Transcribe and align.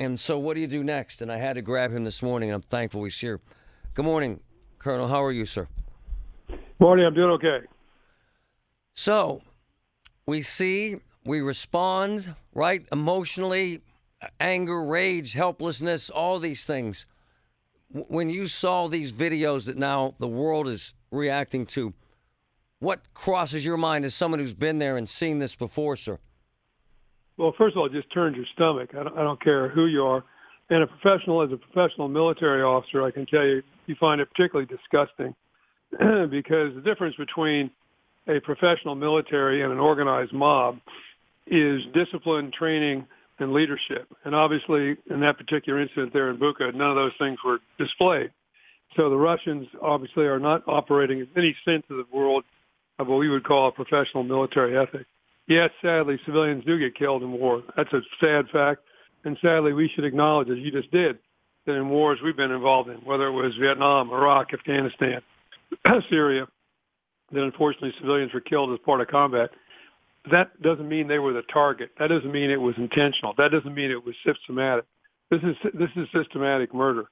And 0.00 0.18
so, 0.18 0.38
what 0.38 0.54
do 0.54 0.60
you 0.60 0.66
do 0.66 0.82
next? 0.82 1.20
And 1.20 1.30
I 1.30 1.36
had 1.36 1.52
to 1.56 1.62
grab 1.62 1.92
him 1.92 2.04
this 2.04 2.22
morning. 2.22 2.48
And 2.48 2.56
I'm 2.56 2.62
thankful 2.62 3.04
he's 3.04 3.20
here. 3.20 3.38
Good 3.92 4.06
morning, 4.06 4.40
Colonel. 4.78 5.06
How 5.06 5.22
are 5.22 5.30
you, 5.30 5.44
sir? 5.44 5.68
Morning. 6.78 7.04
I'm 7.04 7.12
doing 7.12 7.30
okay. 7.32 7.60
So, 8.94 9.42
we 10.24 10.40
see, 10.40 10.96
we 11.26 11.42
respond, 11.42 12.34
right? 12.54 12.86
Emotionally, 12.90 13.82
anger, 14.40 14.82
rage, 14.82 15.34
helplessness, 15.34 16.08
all 16.08 16.38
these 16.38 16.64
things. 16.64 17.04
When 17.90 18.30
you 18.30 18.46
saw 18.46 18.88
these 18.88 19.12
videos 19.12 19.66
that 19.66 19.76
now 19.76 20.14
the 20.18 20.28
world 20.28 20.66
is 20.66 20.94
reacting 21.10 21.66
to, 21.66 21.92
what 22.78 23.12
crosses 23.12 23.66
your 23.66 23.76
mind 23.76 24.06
as 24.06 24.14
someone 24.14 24.40
who's 24.40 24.54
been 24.54 24.78
there 24.78 24.96
and 24.96 25.06
seen 25.06 25.40
this 25.40 25.54
before, 25.54 25.96
sir? 25.96 26.18
Well, 27.40 27.54
first 27.56 27.74
of 27.74 27.78
all, 27.78 27.86
it 27.86 27.92
just 27.92 28.12
turns 28.12 28.36
your 28.36 28.44
stomach. 28.52 28.90
I 28.92 29.02
don't, 29.02 29.16
I 29.16 29.22
don't 29.22 29.42
care 29.42 29.70
who 29.70 29.86
you 29.86 30.04
are. 30.04 30.22
And 30.68 30.82
a 30.82 30.86
professional, 30.86 31.40
as 31.40 31.50
a 31.50 31.56
professional 31.56 32.06
military 32.06 32.60
officer, 32.60 33.02
I 33.02 33.10
can 33.10 33.24
tell 33.24 33.46
you, 33.46 33.62
you 33.86 33.94
find 33.98 34.20
it 34.20 34.28
particularly 34.30 34.66
disgusting 34.66 35.34
because 36.28 36.74
the 36.74 36.82
difference 36.84 37.16
between 37.16 37.70
a 38.28 38.40
professional 38.40 38.94
military 38.94 39.62
and 39.62 39.72
an 39.72 39.78
organized 39.78 40.34
mob 40.34 40.80
is 41.46 41.82
discipline, 41.94 42.52
training, 42.52 43.06
and 43.38 43.54
leadership. 43.54 44.06
And 44.24 44.34
obviously, 44.34 44.98
in 45.08 45.20
that 45.20 45.38
particular 45.38 45.80
incident 45.80 46.12
there 46.12 46.28
in 46.28 46.36
Bucha, 46.36 46.74
none 46.74 46.90
of 46.90 46.96
those 46.96 47.12
things 47.18 47.38
were 47.42 47.60
displayed. 47.78 48.30
So 48.96 49.08
the 49.08 49.16
Russians 49.16 49.66
obviously 49.80 50.26
are 50.26 50.38
not 50.38 50.62
operating 50.66 51.20
in 51.20 51.28
any 51.34 51.56
sense 51.64 51.84
of 51.88 51.96
the 51.96 52.06
world 52.12 52.44
of 52.98 53.08
what 53.08 53.18
we 53.18 53.30
would 53.30 53.44
call 53.44 53.68
a 53.68 53.72
professional 53.72 54.24
military 54.24 54.76
ethic 54.76 55.06
yes, 55.50 55.70
sadly, 55.82 56.18
civilians 56.24 56.64
do 56.64 56.78
get 56.78 56.94
killed 56.94 57.22
in 57.22 57.32
war. 57.32 57.62
That's 57.76 57.92
a 57.92 58.00
sad 58.20 58.48
fact. 58.48 58.80
And 59.24 59.36
sadly, 59.42 59.74
we 59.74 59.88
should 59.88 60.04
acknowledge, 60.04 60.48
as 60.48 60.58
you 60.58 60.70
just 60.70 60.90
did, 60.90 61.18
that 61.66 61.74
in 61.74 61.90
wars 61.90 62.20
we've 62.24 62.36
been 62.36 62.52
involved 62.52 62.88
in, 62.88 62.96
whether 62.98 63.26
it 63.26 63.32
was 63.32 63.54
Vietnam, 63.56 64.10
Iraq, 64.10 64.54
Afghanistan, 64.54 65.20
Syria, 66.08 66.48
that 67.32 67.42
unfortunately 67.42 67.92
civilians 67.98 68.32
were 68.32 68.40
killed 68.40 68.72
as 68.72 68.78
part 68.84 69.02
of 69.02 69.08
combat. 69.08 69.50
That 70.30 70.60
doesn't 70.62 70.88
mean 70.88 71.06
they 71.06 71.18
were 71.18 71.32
the 71.32 71.42
target. 71.42 71.90
That 71.98 72.08
doesn't 72.08 72.32
mean 72.32 72.50
it 72.50 72.60
was 72.60 72.74
intentional. 72.78 73.34
That 73.36 73.50
doesn't 73.50 73.74
mean 73.74 73.90
it 73.90 74.04
was 74.04 74.14
systematic. 74.24 74.84
This 75.30 75.42
is 75.42 75.56
this 75.74 75.90
is 75.96 76.08
systematic 76.12 76.74
murder, 76.74 77.04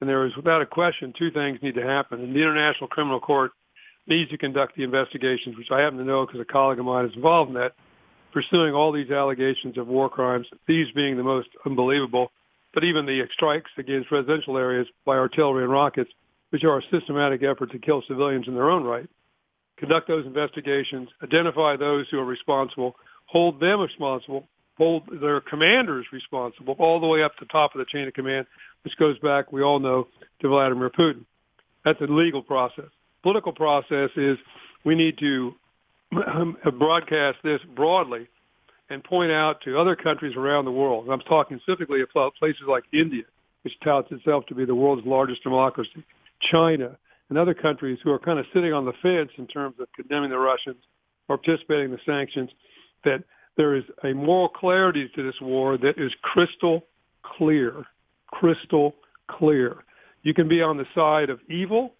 and 0.00 0.08
there 0.08 0.24
is 0.24 0.36
without 0.36 0.62
a 0.62 0.66
question 0.66 1.12
two 1.18 1.30
things 1.30 1.58
need 1.62 1.74
to 1.74 1.82
happen. 1.82 2.20
And 2.20 2.34
the 2.34 2.40
International 2.40 2.86
Criminal 2.86 3.18
Court 3.18 3.52
needs 4.06 4.30
to 4.30 4.38
conduct 4.38 4.76
the 4.76 4.84
investigations, 4.84 5.56
which 5.56 5.70
I 5.70 5.80
happen 5.80 5.98
to 5.98 6.04
know 6.04 6.26
because 6.26 6.40
a 6.40 6.44
colleague 6.44 6.78
of 6.78 6.84
mine 6.84 7.06
is 7.06 7.14
involved 7.14 7.48
in 7.48 7.54
that, 7.56 7.74
pursuing 8.32 8.74
all 8.74 8.92
these 8.92 9.10
allegations 9.10 9.78
of 9.78 9.88
war 9.88 10.08
crimes, 10.08 10.46
these 10.66 10.86
being 10.94 11.16
the 11.16 11.22
most 11.22 11.48
unbelievable, 11.64 12.30
but 12.74 12.84
even 12.84 13.06
the 13.06 13.26
strikes 13.32 13.70
against 13.78 14.12
residential 14.12 14.58
areas 14.58 14.86
by 15.04 15.16
artillery 15.16 15.64
and 15.64 15.72
rockets, 15.72 16.10
which 16.50 16.64
are 16.64 16.78
a 16.78 16.82
systematic 16.90 17.42
effort 17.42 17.72
to 17.72 17.78
kill 17.78 18.02
civilians 18.06 18.46
in 18.46 18.54
their 18.54 18.70
own 18.70 18.84
right. 18.84 19.08
Conduct 19.78 20.08
those 20.08 20.26
investigations, 20.26 21.08
identify 21.22 21.76
those 21.76 22.06
who 22.10 22.18
are 22.18 22.24
responsible, 22.24 22.96
hold 23.26 23.60
them 23.60 23.80
responsible, 23.80 24.46
hold 24.78 25.02
their 25.20 25.40
commanders 25.40 26.06
responsible, 26.12 26.76
all 26.78 27.00
the 27.00 27.06
way 27.06 27.22
up 27.22 27.32
to 27.36 27.44
the 27.44 27.52
top 27.52 27.74
of 27.74 27.78
the 27.78 27.84
chain 27.86 28.06
of 28.06 28.14
command, 28.14 28.46
which 28.84 28.96
goes 28.96 29.18
back, 29.18 29.52
we 29.52 29.62
all 29.62 29.78
know, 29.78 30.06
to 30.40 30.48
Vladimir 30.48 30.90
Putin. 30.90 31.24
That's 31.84 32.00
a 32.00 32.04
legal 32.04 32.42
process 32.42 32.90
political 33.26 33.50
process 33.50 34.08
is 34.14 34.38
we 34.84 34.94
need 34.94 35.18
to 35.18 35.52
broadcast 36.78 37.36
this 37.42 37.60
broadly 37.74 38.28
and 38.88 39.02
point 39.02 39.32
out 39.32 39.60
to 39.62 39.76
other 39.76 39.96
countries 39.96 40.36
around 40.36 40.64
the 40.64 40.70
world. 40.70 41.08
I'm 41.10 41.18
talking 41.22 41.58
specifically 41.64 42.02
about 42.08 42.36
places 42.36 42.62
like 42.68 42.84
India, 42.92 43.24
which 43.62 43.74
touts 43.82 44.12
itself 44.12 44.46
to 44.46 44.54
be 44.54 44.64
the 44.64 44.76
world's 44.76 45.04
largest 45.04 45.42
democracy, 45.42 46.04
China, 46.52 46.96
and 47.28 47.36
other 47.36 47.52
countries 47.52 47.98
who 48.04 48.12
are 48.12 48.18
kind 48.20 48.38
of 48.38 48.46
sitting 48.54 48.72
on 48.72 48.84
the 48.84 48.92
fence 49.02 49.32
in 49.38 49.48
terms 49.48 49.74
of 49.80 49.88
condemning 49.96 50.30
the 50.30 50.38
Russians 50.38 50.84
or 51.28 51.36
participating 51.36 51.86
in 51.86 51.90
the 51.90 51.98
sanctions, 52.06 52.50
that 53.02 53.24
there 53.56 53.74
is 53.74 53.82
a 54.04 54.12
moral 54.12 54.48
clarity 54.48 55.10
to 55.16 55.22
this 55.24 55.40
war 55.40 55.76
that 55.78 55.98
is 55.98 56.12
crystal 56.22 56.84
clear, 57.24 57.86
crystal 58.28 58.94
clear. 59.26 59.78
You 60.22 60.32
can 60.32 60.46
be 60.46 60.62
on 60.62 60.76
the 60.76 60.86
side 60.94 61.28
of 61.28 61.40
evil 61.50 61.96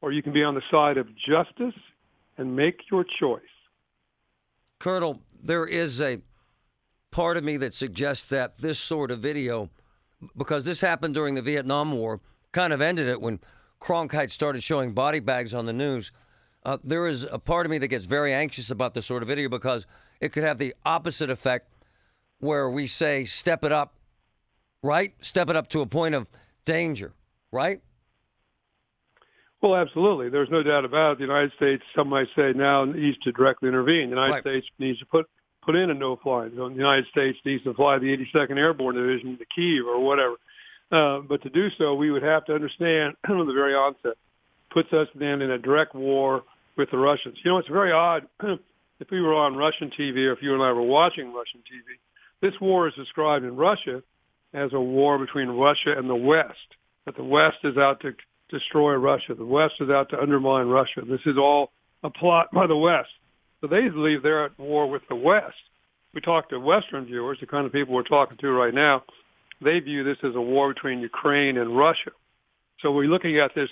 or 0.00 0.12
you 0.12 0.22
can 0.22 0.32
be 0.32 0.44
on 0.44 0.54
the 0.54 0.62
side 0.70 0.96
of 0.96 1.08
justice 1.16 1.74
and 2.36 2.54
make 2.54 2.90
your 2.90 3.04
choice. 3.04 3.42
Colonel, 4.78 5.20
there 5.42 5.66
is 5.66 6.00
a 6.00 6.20
part 7.10 7.36
of 7.36 7.44
me 7.44 7.56
that 7.56 7.74
suggests 7.74 8.28
that 8.28 8.58
this 8.58 8.78
sort 8.78 9.10
of 9.10 9.18
video, 9.20 9.70
because 10.36 10.64
this 10.64 10.80
happened 10.80 11.14
during 11.14 11.34
the 11.34 11.42
Vietnam 11.42 11.92
War, 11.92 12.20
kind 12.52 12.72
of 12.72 12.80
ended 12.80 13.08
it 13.08 13.20
when 13.20 13.40
Cronkite 13.80 14.30
started 14.30 14.62
showing 14.62 14.92
body 14.92 15.20
bags 15.20 15.54
on 15.54 15.66
the 15.66 15.72
news. 15.72 16.12
Uh, 16.64 16.78
there 16.82 17.06
is 17.06 17.24
a 17.24 17.38
part 17.38 17.66
of 17.66 17.70
me 17.70 17.78
that 17.78 17.88
gets 17.88 18.06
very 18.06 18.32
anxious 18.32 18.70
about 18.70 18.94
this 18.94 19.06
sort 19.06 19.22
of 19.22 19.28
video 19.28 19.48
because 19.48 19.86
it 20.20 20.32
could 20.32 20.44
have 20.44 20.58
the 20.58 20.74
opposite 20.84 21.30
effect 21.30 21.68
where 22.40 22.68
we 22.70 22.86
say, 22.86 23.24
step 23.24 23.64
it 23.64 23.72
up, 23.72 23.94
right? 24.82 25.14
Step 25.20 25.48
it 25.48 25.56
up 25.56 25.68
to 25.68 25.80
a 25.80 25.86
point 25.86 26.14
of 26.14 26.30
danger, 26.64 27.12
right? 27.50 27.80
Well, 29.60 29.74
absolutely. 29.74 30.28
There's 30.28 30.50
no 30.50 30.62
doubt 30.62 30.84
about 30.84 31.12
it. 31.12 31.18
The 31.18 31.24
United 31.24 31.52
States, 31.56 31.82
some 31.94 32.08
might 32.08 32.28
say 32.36 32.52
now, 32.54 32.84
needs 32.84 33.18
to 33.18 33.32
directly 33.32 33.68
intervene. 33.68 34.10
The 34.10 34.16
United 34.16 34.32
right. 34.32 34.42
States 34.42 34.66
needs 34.78 34.98
to 35.00 35.06
put 35.06 35.26
put 35.62 35.74
in 35.74 35.90
a 35.90 35.94
no-fly 35.94 36.48
zone. 36.56 36.72
The 36.72 36.78
United 36.78 37.06
States 37.08 37.38
needs 37.44 37.62
to 37.64 37.74
fly 37.74 37.98
the 37.98 38.16
82nd 38.16 38.56
Airborne 38.56 38.94
Division 38.94 39.36
to 39.36 39.44
Kiev 39.54 39.84
or 39.86 40.02
whatever. 40.02 40.36
Uh, 40.90 41.18
but 41.20 41.42
to 41.42 41.50
do 41.50 41.68
so, 41.76 41.94
we 41.94 42.10
would 42.10 42.22
have 42.22 42.46
to 42.46 42.54
understand 42.54 43.14
from 43.26 43.46
the 43.46 43.52
very 43.52 43.74
onset, 43.74 44.14
puts 44.70 44.92
us 44.94 45.08
then 45.14 45.42
in 45.42 45.50
a 45.50 45.58
direct 45.58 45.94
war 45.94 46.42
with 46.76 46.90
the 46.90 46.96
Russians. 46.96 47.36
You 47.44 47.50
know, 47.50 47.58
it's 47.58 47.68
very 47.68 47.92
odd. 47.92 48.26
if 48.42 49.10
we 49.10 49.20
were 49.20 49.34
on 49.34 49.56
Russian 49.56 49.90
TV 49.90 50.26
or 50.26 50.32
if 50.32 50.42
you 50.42 50.54
and 50.54 50.62
I 50.62 50.72
were 50.72 50.80
watching 50.80 51.34
Russian 51.34 51.60
TV, 51.60 51.98
this 52.40 52.58
war 52.60 52.88
is 52.88 52.94
described 52.94 53.44
in 53.44 53.56
Russia 53.56 54.02
as 54.54 54.72
a 54.72 54.80
war 54.80 55.18
between 55.18 55.48
Russia 55.48 55.98
and 55.98 56.08
the 56.08 56.16
West. 56.16 56.56
That 57.04 57.16
the 57.16 57.24
West 57.24 57.58
is 57.64 57.76
out 57.76 58.00
to 58.00 58.14
destroy 58.50 58.94
Russia. 58.94 59.34
The 59.34 59.44
West 59.44 59.74
is 59.80 59.90
out 59.90 60.08
to 60.10 60.20
undermine 60.20 60.66
Russia. 60.66 61.02
This 61.08 61.20
is 61.26 61.36
all 61.36 61.70
a 62.02 62.10
plot 62.10 62.48
by 62.52 62.66
the 62.66 62.76
West. 62.76 63.10
So 63.60 63.66
they 63.66 63.88
believe 63.88 64.22
they're 64.22 64.46
at 64.46 64.58
war 64.58 64.88
with 64.88 65.02
the 65.08 65.16
West. 65.16 65.56
We 66.14 66.20
talk 66.20 66.48
to 66.50 66.60
Western 66.60 67.06
viewers, 67.06 67.38
the 67.40 67.46
kind 67.46 67.66
of 67.66 67.72
people 67.72 67.94
we're 67.94 68.02
talking 68.02 68.36
to 68.38 68.50
right 68.52 68.74
now. 68.74 69.04
They 69.60 69.80
view 69.80 70.04
this 70.04 70.18
as 70.22 70.34
a 70.34 70.40
war 70.40 70.72
between 70.72 71.00
Ukraine 71.00 71.58
and 71.58 71.76
Russia. 71.76 72.10
So 72.80 72.92
we're 72.92 73.08
looking 73.08 73.38
at 73.38 73.54
this 73.54 73.70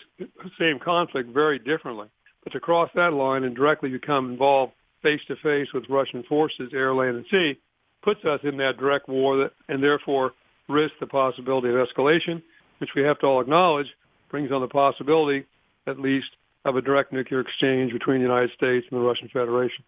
same 0.58 0.78
conflict 0.78 1.30
very 1.32 1.58
differently. 1.58 2.08
But 2.42 2.52
to 2.52 2.60
cross 2.60 2.90
that 2.94 3.12
line 3.12 3.44
and 3.44 3.54
directly 3.54 3.90
become 3.90 4.30
involved 4.32 4.72
face 5.02 5.20
to 5.28 5.36
face 5.36 5.68
with 5.72 5.88
Russian 5.88 6.24
forces, 6.24 6.70
air, 6.72 6.92
land, 6.94 7.16
and 7.16 7.26
sea, 7.30 7.58
puts 8.02 8.24
us 8.24 8.40
in 8.42 8.56
that 8.56 8.78
direct 8.78 9.08
war 9.08 9.36
that, 9.36 9.52
and 9.68 9.82
therefore 9.82 10.32
risks 10.68 10.96
the 11.00 11.06
possibility 11.06 11.68
of 11.68 11.74
escalation, 11.74 12.42
which 12.78 12.90
we 12.94 13.02
have 13.02 13.18
to 13.20 13.26
all 13.26 13.40
acknowledge 13.40 13.88
brings 14.28 14.52
on 14.52 14.60
the 14.60 14.68
possibility, 14.68 15.46
at 15.86 15.98
least, 15.98 16.30
of 16.64 16.76
a 16.76 16.82
direct 16.82 17.12
nuclear 17.12 17.40
exchange 17.40 17.92
between 17.92 18.18
the 18.18 18.24
United 18.24 18.50
States 18.52 18.86
and 18.90 19.00
the 19.00 19.04
Russian 19.04 19.28
Federation. 19.28 19.84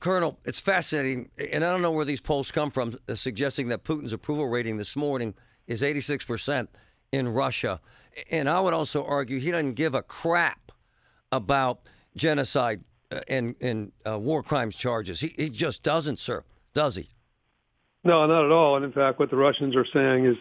Colonel, 0.00 0.38
it's 0.44 0.58
fascinating, 0.58 1.30
and 1.52 1.64
I 1.64 1.70
don't 1.70 1.82
know 1.82 1.92
where 1.92 2.04
these 2.04 2.20
polls 2.20 2.50
come 2.50 2.70
from, 2.70 2.98
uh, 3.08 3.14
suggesting 3.14 3.68
that 3.68 3.84
Putin's 3.84 4.12
approval 4.12 4.48
rating 4.48 4.76
this 4.76 4.96
morning 4.96 5.34
is 5.66 5.82
86% 5.82 6.68
in 7.12 7.28
Russia. 7.28 7.80
And 8.30 8.48
I 8.48 8.60
would 8.60 8.74
also 8.74 9.04
argue 9.04 9.38
he 9.38 9.50
doesn't 9.50 9.74
give 9.74 9.94
a 9.94 10.02
crap 10.02 10.72
about 11.32 11.80
genocide 12.16 12.82
uh, 13.10 13.20
and, 13.28 13.54
and 13.60 13.92
uh, 14.06 14.18
war 14.18 14.42
crimes 14.42 14.76
charges. 14.76 15.20
He, 15.20 15.34
he 15.36 15.50
just 15.50 15.82
doesn't, 15.82 16.18
sir, 16.18 16.44
does 16.74 16.96
he? 16.96 17.08
No, 18.04 18.26
not 18.26 18.44
at 18.44 18.50
all. 18.50 18.76
And 18.76 18.84
in 18.84 18.92
fact, 18.92 19.18
what 19.18 19.30
the 19.30 19.36
Russians 19.36 19.74
are 19.74 19.86
saying 19.86 20.26
is 20.26 20.36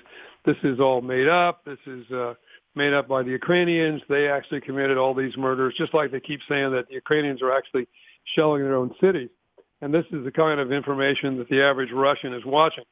this 0.45 0.57
is 0.63 0.79
all 0.79 1.01
made 1.01 1.27
up. 1.27 1.63
This 1.65 1.79
is 1.85 2.09
uh, 2.11 2.35
made 2.75 2.93
up 2.93 3.07
by 3.07 3.23
the 3.23 3.31
Ukrainians. 3.31 4.01
They 4.09 4.27
actually 4.27 4.61
committed 4.61 4.97
all 4.97 5.13
these 5.13 5.37
murders, 5.37 5.73
just 5.77 5.93
like 5.93 6.11
they 6.11 6.19
keep 6.19 6.41
saying 6.47 6.71
that 6.71 6.87
the 6.87 6.93
Ukrainians 6.95 7.41
are 7.41 7.55
actually 7.55 7.87
shelling 8.35 8.63
their 8.63 8.75
own 8.75 8.93
cities. 8.99 9.29
And 9.81 9.93
this 9.93 10.05
is 10.11 10.23
the 10.23 10.31
kind 10.31 10.59
of 10.59 10.71
information 10.71 11.37
that 11.37 11.49
the 11.49 11.61
average 11.61 11.91
Russian 11.91 12.33
is 12.33 12.45
watching. 12.45 12.85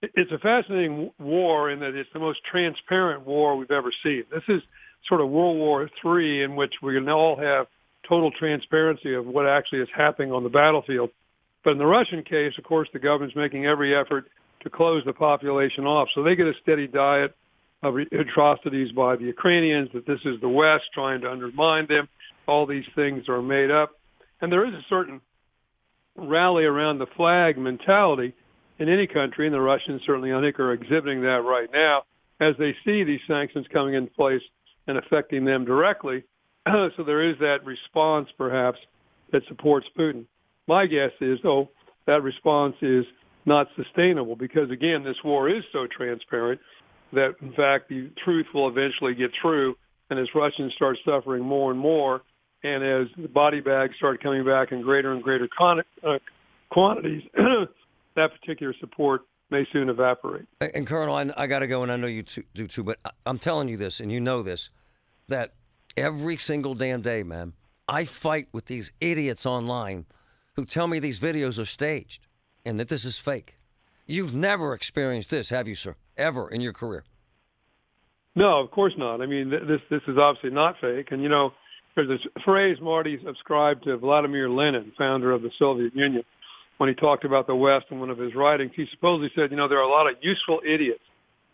It's 0.00 0.32
a 0.32 0.38
fascinating 0.38 1.10
war 1.18 1.70
in 1.70 1.80
that 1.80 1.94
it's 1.94 2.08
the 2.12 2.20
most 2.20 2.40
transparent 2.44 3.26
war 3.26 3.56
we've 3.56 3.70
ever 3.70 3.92
seen. 4.02 4.24
This 4.30 4.44
is 4.48 4.62
sort 5.06 5.20
of 5.20 5.28
World 5.28 5.58
War 5.58 5.88
III 6.04 6.42
in 6.42 6.56
which 6.56 6.74
we 6.82 6.94
can 6.94 7.08
all 7.08 7.36
have 7.36 7.66
total 8.08 8.30
transparency 8.30 9.14
of 9.14 9.26
what 9.26 9.46
actually 9.46 9.80
is 9.80 9.88
happening 9.94 10.32
on 10.32 10.42
the 10.42 10.48
battlefield. 10.48 11.10
But 11.64 11.72
in 11.72 11.78
the 11.78 11.86
Russian 11.86 12.22
case, 12.22 12.54
of 12.56 12.64
course, 12.64 12.88
the 12.92 12.98
government's 12.98 13.36
making 13.36 13.66
every 13.66 13.94
effort 13.94 14.28
to 14.60 14.70
close 14.70 15.04
the 15.04 15.12
population 15.12 15.86
off. 15.86 16.08
So 16.14 16.22
they 16.22 16.36
get 16.36 16.46
a 16.46 16.54
steady 16.62 16.86
diet 16.86 17.36
of 17.82 17.96
atrocities 17.96 18.92
by 18.92 19.16
the 19.16 19.24
Ukrainians, 19.24 19.90
that 19.94 20.06
this 20.06 20.20
is 20.24 20.40
the 20.40 20.48
West 20.48 20.84
trying 20.92 21.20
to 21.20 21.30
undermine 21.30 21.86
them. 21.86 22.08
All 22.46 22.66
these 22.66 22.86
things 22.94 23.28
are 23.28 23.42
made 23.42 23.70
up. 23.70 23.92
And 24.40 24.52
there 24.52 24.66
is 24.66 24.74
a 24.74 24.84
certain 24.88 25.20
rally 26.16 26.64
around 26.64 26.98
the 26.98 27.06
flag 27.16 27.56
mentality 27.56 28.34
in 28.78 28.88
any 28.88 29.06
country, 29.06 29.46
and 29.46 29.54
the 29.54 29.60
Russians 29.60 30.02
certainly, 30.04 30.32
I 30.32 30.40
think, 30.40 30.58
are 30.58 30.72
exhibiting 30.72 31.22
that 31.22 31.44
right 31.44 31.70
now 31.72 32.04
as 32.40 32.54
they 32.58 32.74
see 32.84 33.04
these 33.04 33.20
sanctions 33.26 33.66
coming 33.72 33.94
into 33.94 34.12
place 34.12 34.42
and 34.86 34.98
affecting 34.98 35.44
them 35.44 35.64
directly. 35.64 36.24
so 36.66 37.02
there 37.04 37.22
is 37.22 37.36
that 37.40 37.64
response, 37.64 38.28
perhaps, 38.36 38.78
that 39.32 39.42
supports 39.48 39.86
Putin. 39.96 40.24
My 40.66 40.86
guess 40.86 41.12
is, 41.20 41.38
though, 41.42 41.70
that 42.06 42.22
response 42.22 42.76
is 42.80 43.04
not 43.44 43.68
sustainable 43.76 44.36
because, 44.36 44.70
again, 44.70 45.02
this 45.02 45.16
war 45.24 45.48
is 45.48 45.64
so 45.72 45.86
transparent 45.86 46.60
that, 47.12 47.36
in 47.40 47.52
fact, 47.52 47.88
the 47.88 48.10
truth 48.22 48.46
will 48.52 48.68
eventually 48.68 49.14
get 49.14 49.32
through. 49.40 49.76
And 50.10 50.18
as 50.18 50.34
Russians 50.34 50.74
start 50.74 50.98
suffering 51.04 51.42
more 51.42 51.70
and 51.70 51.78
more, 51.78 52.22
and 52.62 52.82
as 52.82 53.08
the 53.16 53.28
body 53.28 53.60
bags 53.60 53.96
start 53.96 54.22
coming 54.22 54.44
back 54.44 54.72
in 54.72 54.82
greater 54.82 55.12
and 55.12 55.22
greater 55.22 55.48
con- 55.48 55.82
uh, 56.02 56.18
quantities, 56.70 57.22
that 58.14 58.32
particular 58.40 58.74
support 58.80 59.22
may 59.50 59.66
soon 59.72 59.88
evaporate. 59.88 60.46
And 60.60 60.86
Colonel, 60.86 61.14
I, 61.14 61.30
I 61.36 61.46
got 61.46 61.60
to 61.60 61.66
go, 61.66 61.82
and 61.82 61.92
I 61.92 61.96
know 61.96 62.06
you 62.06 62.22
too, 62.22 62.44
do 62.54 62.66
too, 62.66 62.84
but 62.84 62.98
I'm 63.24 63.38
telling 63.38 63.68
you 63.68 63.76
this, 63.76 64.00
and 64.00 64.10
you 64.10 64.20
know 64.20 64.42
this, 64.42 64.70
that 65.28 65.54
every 65.96 66.36
single 66.36 66.74
damn 66.74 67.00
day, 67.00 67.22
man, 67.22 67.52
I 67.88 68.04
fight 68.04 68.48
with 68.52 68.66
these 68.66 68.92
idiots 69.00 69.46
online 69.46 70.06
who 70.56 70.64
tell 70.64 70.86
me 70.88 70.98
these 70.98 71.20
videos 71.20 71.58
are 71.58 71.64
staged 71.64 72.26
and 72.64 72.78
that 72.80 72.88
this 72.88 73.04
is 73.04 73.18
fake. 73.18 73.57
You've 74.08 74.34
never 74.34 74.72
experienced 74.72 75.30
this, 75.30 75.50
have 75.50 75.68
you, 75.68 75.74
sir? 75.74 75.94
Ever 76.16 76.50
in 76.50 76.62
your 76.62 76.72
career? 76.72 77.04
No, 78.34 78.58
of 78.58 78.70
course 78.70 78.94
not. 78.96 79.20
I 79.20 79.26
mean, 79.26 79.50
this 79.50 79.80
this 79.90 80.00
is 80.08 80.16
obviously 80.16 80.50
not 80.50 80.76
fake. 80.80 81.12
And 81.12 81.22
you 81.22 81.28
know, 81.28 81.52
there's 81.94 82.08
this 82.08 82.26
phrase 82.44 82.78
Marty 82.80 83.20
ascribed 83.26 83.84
to 83.84 83.96
Vladimir 83.98 84.48
Lenin, 84.48 84.92
founder 84.96 85.30
of 85.30 85.42
the 85.42 85.50
Soviet 85.58 85.94
Union, 85.94 86.24
when 86.78 86.88
he 86.88 86.94
talked 86.94 87.24
about 87.24 87.46
the 87.46 87.54
West 87.54 87.86
in 87.90 88.00
one 88.00 88.08
of 88.08 88.16
his 88.16 88.34
writings. 88.34 88.72
He 88.74 88.86
supposedly 88.90 89.30
said, 89.34 89.50
you 89.50 89.56
know, 89.56 89.68
there 89.68 89.78
are 89.78 89.88
a 89.88 89.90
lot 89.90 90.08
of 90.08 90.16
useful 90.22 90.60
idiots 90.66 91.02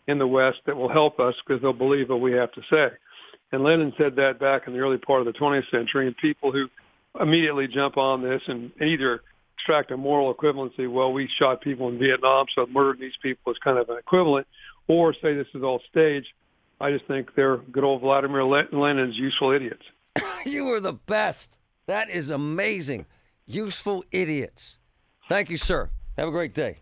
in 0.07 0.17
the 0.17 0.27
West 0.27 0.59
that 0.65 0.77
will 0.77 0.89
help 0.89 1.19
us 1.19 1.35
because 1.45 1.61
they'll 1.61 1.73
believe 1.73 2.09
what 2.09 2.21
we 2.21 2.31
have 2.31 2.51
to 2.53 2.61
say. 2.69 2.89
And 3.51 3.63
Lenin 3.63 3.93
said 3.97 4.15
that 4.15 4.39
back 4.39 4.67
in 4.67 4.73
the 4.73 4.79
early 4.79 4.97
part 4.97 5.19
of 5.19 5.25
the 5.25 5.33
20th 5.33 5.69
century, 5.71 6.07
and 6.07 6.15
people 6.17 6.51
who 6.51 6.69
immediately 7.19 7.67
jump 7.67 7.97
on 7.97 8.21
this 8.21 8.41
and 8.47 8.71
either 8.81 9.23
extract 9.65 9.89
a 9.89 9.97
moral 9.97 10.31
equivalency, 10.31 10.87
well, 10.87 11.11
we 11.11 11.27
shot 11.27 11.59
people 11.59 11.89
in 11.89 11.97
Vietnam, 11.97 12.45
so 12.53 12.67
murdering 12.67 12.99
these 12.99 13.17
people 13.19 13.51
is 13.51 13.57
kind 13.57 13.79
of 13.79 13.89
an 13.89 13.97
equivalent, 13.97 14.45
or 14.87 15.11
say 15.11 15.33
this 15.33 15.47
is 15.55 15.63
all 15.63 15.81
staged. 15.89 16.27
I 16.79 16.91
just 16.91 17.05
think 17.05 17.33
they're 17.33 17.57
good 17.57 17.83
old 17.83 18.01
Vladimir 18.01 18.43
Lenin's 18.43 19.17
useful 19.17 19.51
idiots. 19.51 19.81
you 20.45 20.69
are 20.71 20.79
the 20.79 20.93
best. 20.93 21.57
That 21.87 22.11
is 22.11 22.29
amazing. 22.29 23.07
Useful 23.47 24.05
idiots. 24.11 24.77
Thank 25.29 25.49
you, 25.49 25.57
sir. 25.57 25.89
Have 26.15 26.27
a 26.27 26.31
great 26.31 26.53
day. 26.53 26.81